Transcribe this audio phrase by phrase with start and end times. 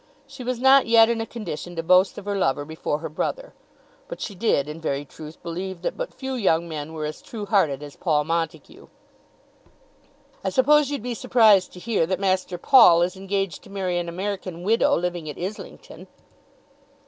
[0.25, 3.53] She was not yet in a condition to boast of her lover before her brother,
[4.07, 7.45] but she did, in very truth, believe that but few young men were as true
[7.45, 8.87] hearted as Paul Montague.
[10.43, 14.09] "I suppose you'd be surprised to hear that Master Paul is engaged to marry an
[14.09, 16.07] American widow living at Islington."